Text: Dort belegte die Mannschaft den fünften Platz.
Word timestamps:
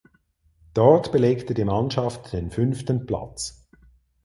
Dort 0.73 1.11
belegte 1.11 1.53
die 1.53 1.63
Mannschaft 1.63 2.33
den 2.33 2.49
fünften 2.49 3.05
Platz. 3.05 3.69